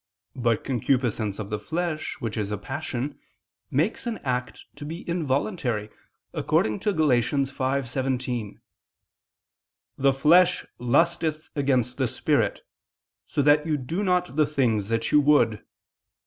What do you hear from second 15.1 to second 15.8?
you would."